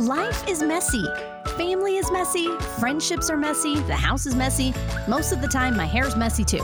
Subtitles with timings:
[0.00, 1.04] Life is messy.
[1.58, 2.48] Family is messy.
[2.78, 3.80] Friendships are messy.
[3.80, 4.72] The house is messy.
[5.06, 6.62] Most of the time, my hair's messy too.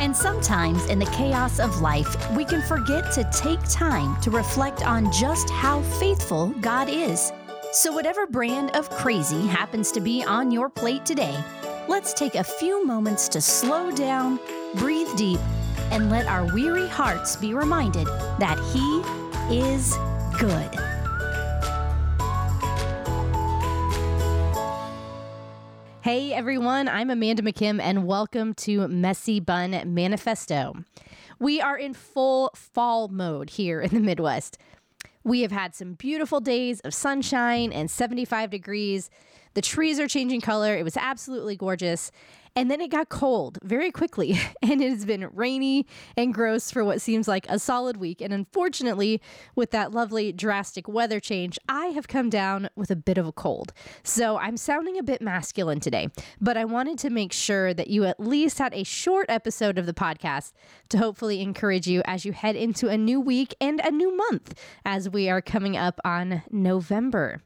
[0.00, 4.84] And sometimes, in the chaos of life, we can forget to take time to reflect
[4.84, 7.30] on just how faithful God is.
[7.70, 11.38] So, whatever brand of crazy happens to be on your plate today,
[11.86, 14.40] let's take a few moments to slow down,
[14.74, 15.38] breathe deep,
[15.92, 18.08] and let our weary hearts be reminded
[18.40, 19.94] that He is
[20.40, 20.93] good.
[26.04, 30.74] Hey everyone, I'm Amanda McKim, and welcome to Messy Bun Manifesto.
[31.38, 34.58] We are in full fall mode here in the Midwest.
[35.24, 39.08] We have had some beautiful days of sunshine and 75 degrees.
[39.54, 40.76] The trees are changing color.
[40.76, 42.10] It was absolutely gorgeous.
[42.56, 45.86] And then it got cold very quickly, and it has been rainy
[46.16, 48.20] and gross for what seems like a solid week.
[48.20, 49.20] And unfortunately,
[49.56, 53.32] with that lovely drastic weather change, I have come down with a bit of a
[53.32, 53.72] cold.
[54.04, 56.08] So I'm sounding a bit masculine today,
[56.40, 59.86] but I wanted to make sure that you at least had a short episode of
[59.86, 60.52] the podcast
[60.90, 64.54] to hopefully encourage you as you head into a new week and a new month
[64.84, 67.42] as we are coming up on November.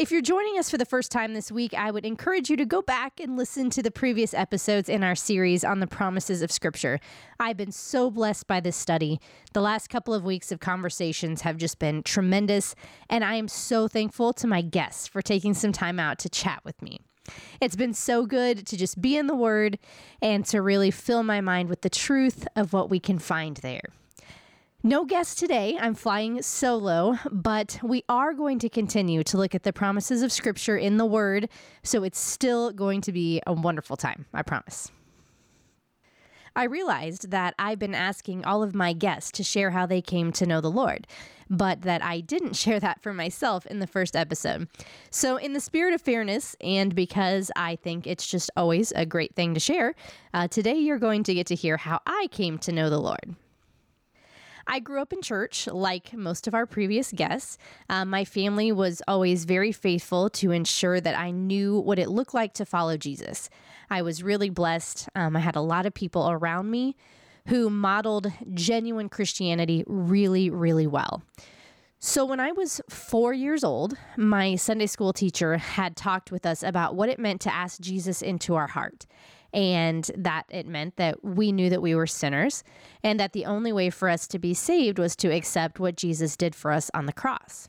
[0.00, 2.64] If you're joining us for the first time this week, I would encourage you to
[2.64, 6.50] go back and listen to the previous episodes in our series on the promises of
[6.50, 7.00] Scripture.
[7.38, 9.20] I've been so blessed by this study.
[9.52, 12.74] The last couple of weeks of conversations have just been tremendous,
[13.10, 16.62] and I am so thankful to my guests for taking some time out to chat
[16.64, 17.00] with me.
[17.60, 19.78] It's been so good to just be in the Word
[20.22, 23.82] and to really fill my mind with the truth of what we can find there.
[24.82, 25.76] No guest today.
[25.78, 30.32] I'm flying solo, but we are going to continue to look at the promises of
[30.32, 31.50] Scripture in the Word.
[31.82, 34.90] So it's still going to be a wonderful time, I promise.
[36.56, 40.32] I realized that I've been asking all of my guests to share how they came
[40.32, 41.06] to know the Lord,
[41.50, 44.66] but that I didn't share that for myself in the first episode.
[45.10, 49.34] So, in the spirit of fairness, and because I think it's just always a great
[49.34, 49.94] thing to share,
[50.32, 53.36] uh, today you're going to get to hear how I came to know the Lord.
[54.66, 57.58] I grew up in church, like most of our previous guests.
[57.88, 62.34] Um, my family was always very faithful to ensure that I knew what it looked
[62.34, 63.50] like to follow Jesus.
[63.88, 65.08] I was really blessed.
[65.14, 66.96] Um, I had a lot of people around me
[67.46, 71.22] who modeled genuine Christianity really, really well.
[72.02, 76.62] So, when I was four years old, my Sunday school teacher had talked with us
[76.62, 79.04] about what it meant to ask Jesus into our heart
[79.52, 82.62] and that it meant that we knew that we were sinners
[83.02, 86.36] and that the only way for us to be saved was to accept what Jesus
[86.36, 87.68] did for us on the cross.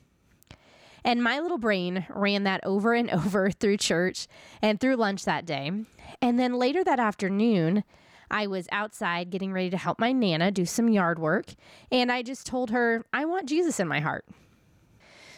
[1.04, 4.28] And my little brain ran that over and over through church
[4.62, 5.72] and through lunch that day.
[6.22, 7.84] And then later that afternoon,
[8.30, 11.54] I was outside getting ready to help my Nana do some yard work.
[11.92, 14.26] And I just told her, I want Jesus in my heart.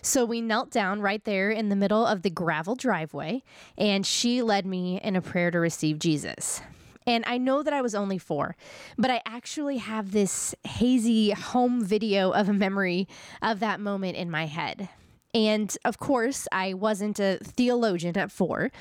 [0.06, 3.42] So we knelt down right there in the middle of the gravel driveway,
[3.78, 6.62] and she led me in a prayer to receive Jesus.
[7.08, 8.58] And I know that I was only four,
[8.98, 13.08] but I actually have this hazy home video of a memory
[13.42, 14.90] of that moment in my head.
[15.34, 18.72] And of course, I wasn't a theologian at four,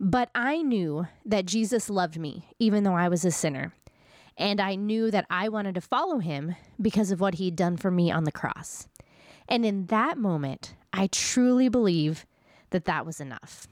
[0.00, 3.74] but I knew that Jesus loved me, even though I was a sinner.
[4.38, 7.90] And I knew that I wanted to follow him because of what he'd done for
[7.90, 8.88] me on the cross.
[9.52, 12.24] And in that moment, I truly believe
[12.70, 13.68] that that was enough.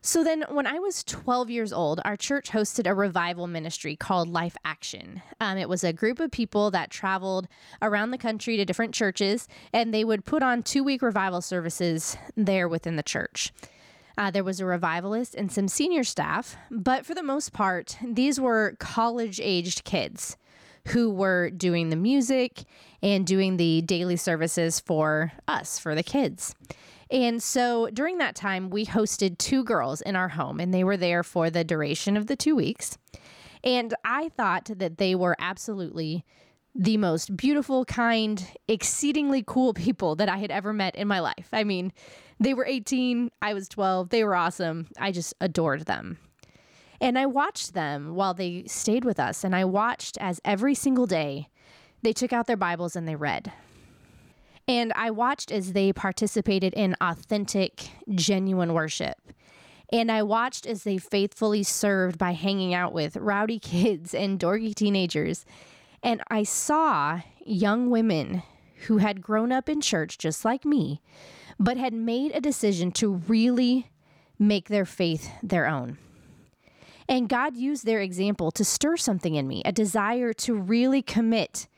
[0.00, 4.30] So then, when I was 12 years old, our church hosted a revival ministry called
[4.30, 5.20] Life Action.
[5.38, 7.46] Um, it was a group of people that traveled
[7.82, 12.16] around the country to different churches, and they would put on two week revival services
[12.38, 13.52] there within the church.
[14.16, 18.40] Uh, there was a revivalist and some senior staff, but for the most part, these
[18.40, 20.38] were college aged kids
[20.86, 22.64] who were doing the music
[23.02, 26.54] and doing the daily services for us, for the kids.
[27.10, 30.96] And so during that time, we hosted two girls in our home, and they were
[30.96, 32.98] there for the duration of the two weeks.
[33.62, 36.24] And I thought that they were absolutely
[36.74, 41.48] the most beautiful, kind, exceedingly cool people that I had ever met in my life.
[41.52, 41.92] I mean,
[42.38, 44.88] they were 18, I was 12, they were awesome.
[44.98, 46.18] I just adored them.
[47.00, 51.06] And I watched them while they stayed with us, and I watched as every single
[51.06, 51.48] day
[52.02, 53.52] they took out their Bibles and they read.
[54.68, 59.16] And I watched as they participated in authentic, genuine worship.
[59.92, 64.74] And I watched as they faithfully served by hanging out with rowdy kids and dorky
[64.74, 65.44] teenagers.
[66.02, 68.42] And I saw young women
[68.86, 71.00] who had grown up in church just like me,
[71.58, 73.90] but had made a decision to really
[74.38, 75.98] make their faith their own.
[77.08, 81.68] And God used their example to stir something in me, a desire to really commit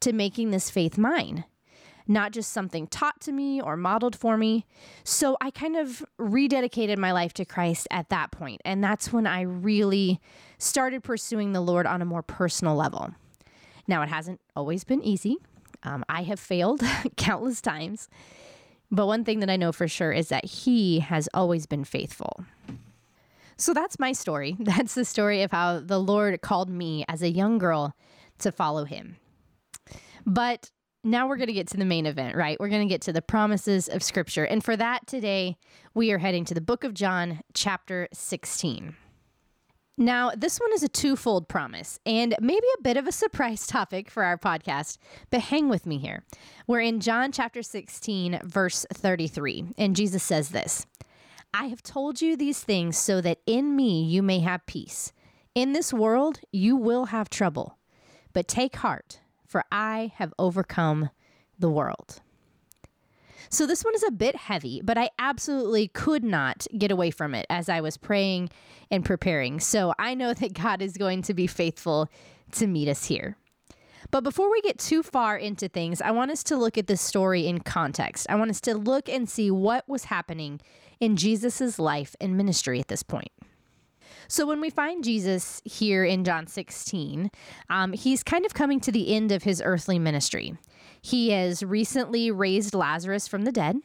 [0.00, 1.44] to making this faith mine.
[2.10, 4.64] not just something taught to me or modeled for me.
[5.04, 9.26] So I kind of rededicated my life to Christ at that point, and that's when
[9.26, 10.18] I really
[10.56, 13.10] started pursuing the Lord on a more personal level.
[13.86, 15.36] Now, it hasn't always been easy.
[15.82, 16.82] Um, I have failed
[17.16, 18.08] countless times.
[18.90, 22.44] But one thing that I know for sure is that He has always been faithful.
[23.58, 24.56] So that's my story.
[24.60, 27.94] That's the story of how the Lord called me as a young girl
[28.38, 29.16] to follow Him.
[30.24, 30.70] But
[31.02, 32.58] now we're going to get to the main event, right?
[32.60, 34.44] We're going to get to the promises of Scripture.
[34.44, 35.56] And for that today,
[35.94, 38.94] we are heading to the book of John, chapter 16.
[40.00, 44.08] Now, this one is a twofold promise and maybe a bit of a surprise topic
[44.08, 44.98] for our podcast,
[45.30, 46.22] but hang with me here.
[46.68, 50.86] We're in John chapter 16, verse 33, and Jesus says this
[51.54, 55.12] I have told you these things so that in me you may have peace.
[55.54, 57.78] In this world you will have trouble,
[58.32, 61.10] but take heart, for I have overcome
[61.58, 62.20] the world.
[63.50, 67.34] So this one is a bit heavy, but I absolutely could not get away from
[67.34, 68.50] it as I was praying
[68.90, 69.58] and preparing.
[69.58, 72.08] So I know that God is going to be faithful
[72.52, 73.36] to meet us here.
[74.10, 77.00] But before we get too far into things, I want us to look at this
[77.00, 78.26] story in context.
[78.30, 80.60] I want us to look and see what was happening
[80.98, 83.30] in Jesus' life and ministry at this point.
[84.26, 87.30] So when we find Jesus here in John 16,
[87.70, 90.56] um, he's kind of coming to the end of his earthly ministry.
[91.00, 93.76] He has recently raised Lazarus from the dead.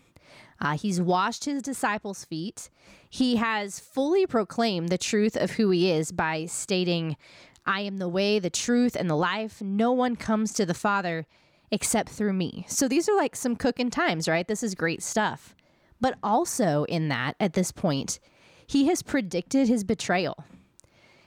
[0.59, 2.69] Uh, he's washed his disciples' feet.
[3.09, 7.17] He has fully proclaimed the truth of who he is by stating,
[7.65, 9.61] I am the way, the truth, and the life.
[9.61, 11.25] No one comes to the Father
[11.71, 12.65] except through me.
[12.67, 14.47] So these are like some cooking times, right?
[14.47, 15.55] This is great stuff.
[15.99, 18.19] But also, in that, at this point,
[18.67, 20.43] he has predicted his betrayal.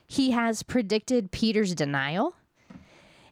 [0.07, 2.35] He has predicted Peter's denial.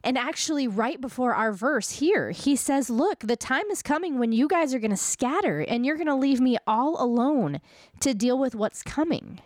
[0.03, 4.33] And actually, right before our verse here, he says, Look, the time is coming when
[4.33, 7.61] you guys are going to scatter and you're going to leave me all alone
[8.01, 9.41] to deal with what's coming.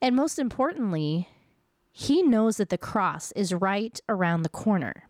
[0.00, 1.28] And most importantly,
[1.96, 5.04] he knows that the cross is right around the corner.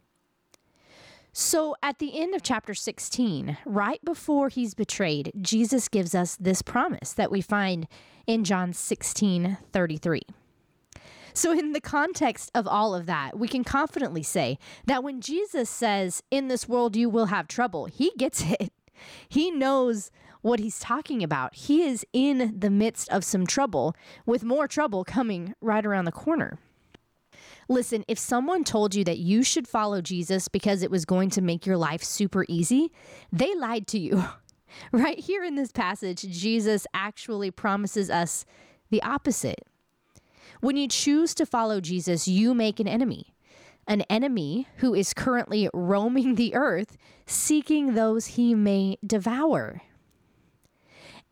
[1.32, 6.60] So at the end of chapter 16, right before he's betrayed, Jesus gives us this
[6.60, 7.88] promise that we find
[8.26, 10.20] in John 16 33.
[11.36, 15.68] So, in the context of all of that, we can confidently say that when Jesus
[15.68, 18.72] says, In this world you will have trouble, he gets it.
[19.28, 21.56] He knows what he's talking about.
[21.56, 23.96] He is in the midst of some trouble,
[24.26, 26.58] with more trouble coming right around the corner.
[27.68, 31.40] Listen, if someone told you that you should follow Jesus because it was going to
[31.40, 32.92] make your life super easy,
[33.32, 34.24] they lied to you.
[34.90, 38.44] Right here in this passage, Jesus actually promises us
[38.90, 39.60] the opposite.
[40.60, 43.34] When you choose to follow Jesus, you make an enemy,
[43.86, 49.80] an enemy who is currently roaming the earth seeking those he may devour.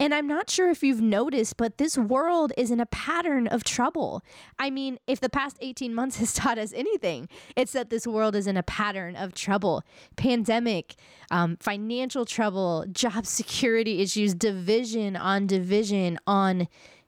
[0.02, 3.62] And I'm not sure if you've noticed, but this world is in a pattern of
[3.62, 4.25] trouble.
[4.58, 8.34] I mean, if the past 18 months has taught us anything, it's that this world
[8.34, 9.84] is in a pattern of trouble
[10.16, 10.96] pandemic,
[11.31, 16.66] um, financial trouble, job security issues, division on division on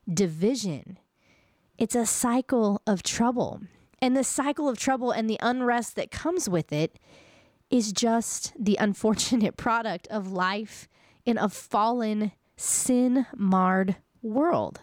[0.09, 0.97] division.
[1.77, 3.61] It's a cycle of trouble.
[4.01, 7.01] And the cycle of trouble and the unrest that comes with it
[7.71, 10.87] is just the unfortunate product of life
[11.27, 14.81] in a fallen, sin marred world.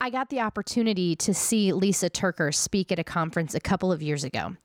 [0.00, 4.02] I got the opportunity to see Lysa TerKeurst speak at a conference a couple of
[4.02, 4.56] years ago.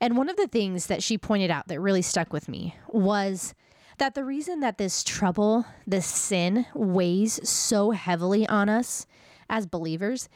[0.00, 3.54] And one of the things that she pointed out that really stuck with me was
[3.98, 9.06] that the reason that this trouble, this sin, weighs so heavily on us
[9.48, 10.28] as believers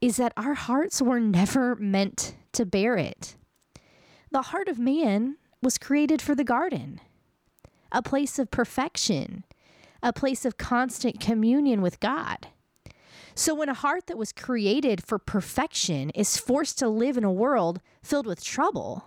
[0.00, 3.36] is that our hearts were never meant to bear it.
[4.30, 7.00] The heart of man was created for the garden,
[7.92, 9.44] a place of perfection,
[10.02, 12.48] a place of constant communion with God.
[13.34, 17.32] So, when a heart that was created for perfection is forced to live in a
[17.32, 19.06] world filled with trouble,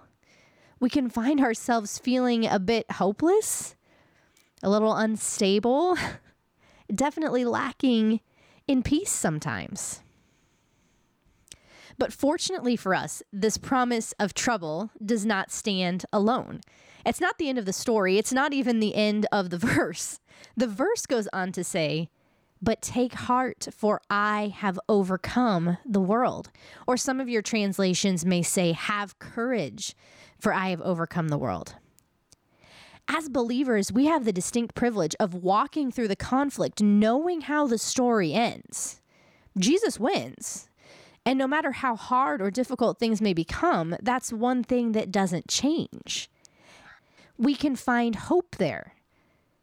[0.80, 3.76] we can find ourselves feeling a bit hopeless,
[4.62, 5.98] a little unstable,
[6.94, 8.22] definitely lacking
[8.68, 10.02] in peace sometimes.
[11.98, 16.62] But fortunately for us, this promise of trouble does not stand alone.
[17.06, 20.20] It's not the end of the story, it's not even the end of the verse.
[20.56, 22.10] The verse goes on to say,
[22.62, 26.50] but take heart, for I have overcome the world.
[26.88, 29.96] Or some of your translations may say, have courage,
[30.40, 31.76] for I have overcome the world.
[33.10, 37.78] As believers, we have the distinct privilege of walking through the conflict, knowing how the
[37.78, 39.02] story ends.
[39.58, 40.70] Jesus wins.
[41.26, 45.50] And no matter how hard or difficult things may become, that's one thing that doesn't
[45.50, 46.30] change.
[47.38, 48.94] We can find hope there.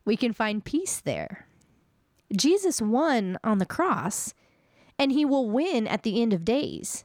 [0.05, 1.47] We can find peace there.
[2.37, 4.35] Jesus won on the cross,
[4.99, 7.05] and he will win at the end of days.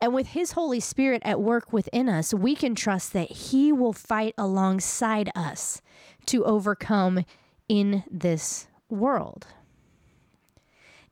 [0.00, 3.92] And with his Holy Spirit at work within us, we can trust that he will
[3.92, 5.80] fight alongside us
[6.26, 7.24] to overcome
[7.68, 9.46] in this world.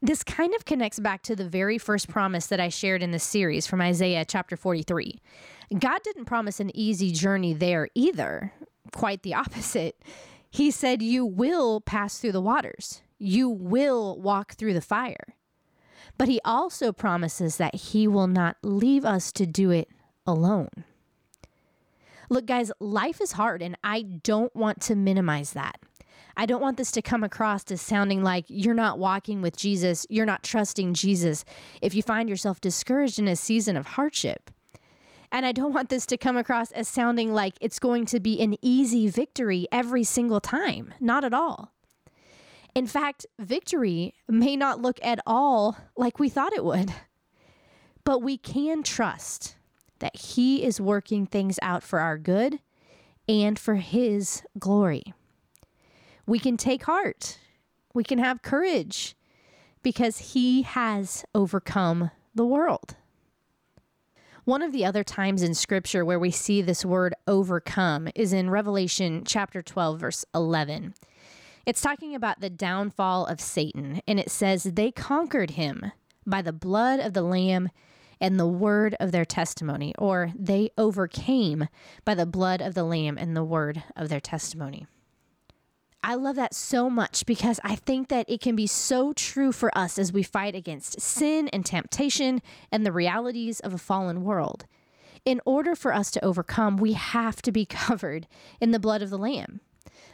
[0.02, 3.24] This kind of connects back to the very first promise that I shared in this
[3.24, 5.18] series from Isaiah chapter 43.
[5.78, 8.52] God didn't promise an easy journey there either,
[8.94, 10.00] quite the opposite.
[10.50, 15.34] He said, You will pass through the waters, you will walk through the fire.
[16.16, 19.88] But he also promises that he will not leave us to do it
[20.26, 20.84] alone.
[22.30, 25.80] Look, guys, life is hard, and I don't want to minimize that.
[26.36, 30.06] I don't want this to come across as sounding like you're not walking with Jesus,
[30.08, 31.44] you're not trusting Jesus
[31.80, 34.50] if you find yourself discouraged in a season of hardship.
[35.34, 38.40] And I don't want this to come across as sounding like it's going to be
[38.40, 40.94] an easy victory every single time.
[41.00, 41.72] Not at all.
[42.74, 46.92] In fact, victory may not look at all like we thought it would.
[48.04, 49.56] But we can trust
[49.98, 52.60] that He is working things out for our good
[53.28, 55.14] and for His glory.
[56.26, 57.38] We can take heart,
[57.92, 59.14] we can have courage
[59.82, 62.96] because He has overcome the world.
[64.44, 68.50] One of the other times in scripture where we see this word overcome is in
[68.50, 70.92] Revelation chapter 12, verse 11.
[71.64, 75.92] It's talking about the downfall of Satan, and it says, They conquered him
[76.26, 77.70] by the blood of the Lamb
[78.20, 81.68] and the word of their testimony, or they overcame
[82.04, 84.86] by the blood of the Lamb and the word of their testimony.
[86.06, 89.76] I love that so much because I think that it can be so true for
[89.76, 94.66] us as we fight against sin and temptation and the realities of a fallen world.
[95.24, 98.26] In order for us to overcome, we have to be covered
[98.60, 99.62] in the blood of the Lamb.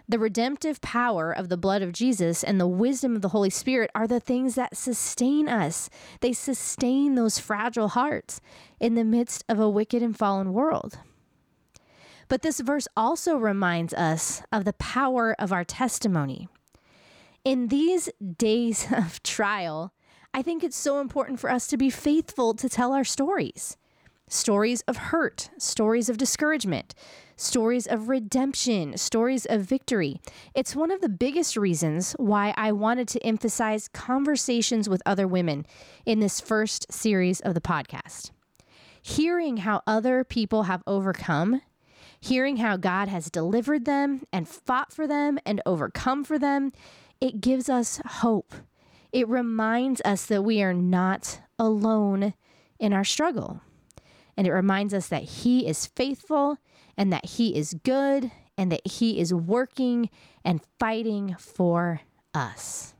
[0.08, 3.90] The redemptive power of the blood of Jesus and the wisdom of the Holy Spirit
[3.92, 5.90] are the things that sustain us.
[6.20, 8.40] They sustain those fragile hearts
[8.78, 10.98] in the midst of a wicked and fallen world.
[12.30, 16.48] But this verse also reminds us of the power of our testimony.
[17.44, 18.08] In these
[18.38, 19.92] days of trial,
[20.32, 23.76] I think it's so important for us to be faithful to tell our stories
[24.28, 26.94] stories of hurt, stories of discouragement,
[27.34, 30.20] stories of redemption, stories of victory.
[30.54, 35.66] It's one of the biggest reasons why I wanted to emphasize conversations with other women
[36.06, 38.30] in this first series of the podcast.
[39.02, 41.60] Hearing how other people have overcome,
[42.20, 46.72] hearing how God has delivered them and fought for them and overcome for them,
[47.20, 48.54] it gives us hope.
[49.12, 52.34] It reminds us that we are not alone
[52.78, 53.60] in our struggle.
[54.36, 56.58] And it reminds us that He is faithful
[56.96, 60.10] and that He is good and that He is working
[60.44, 62.00] and fighting for
[62.32, 62.94] us.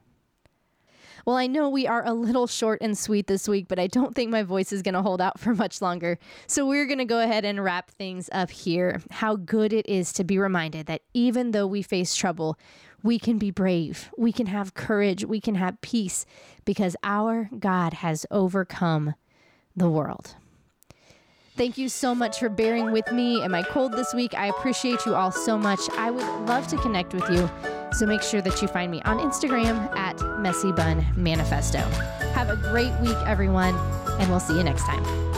[1.25, 4.15] Well, I know we are a little short and sweet this week, but I don't
[4.15, 6.19] think my voice is going to hold out for much longer.
[6.47, 9.01] So we're going to go ahead and wrap things up here.
[9.11, 12.59] How good it is to be reminded that even though we face trouble,
[13.03, 16.27] we can be brave, we can have courage, we can have peace
[16.65, 19.15] because our God has overcome
[19.77, 20.35] the world.
[21.61, 24.33] Thank you so much for bearing with me and my cold this week.
[24.33, 25.79] I appreciate you all so much.
[25.91, 27.51] I would love to connect with you.
[27.93, 31.81] So make sure that you find me on Instagram at Messy Bun Manifesto.
[32.33, 33.75] Have a great week, everyone,
[34.19, 35.30] and we'll see you next time.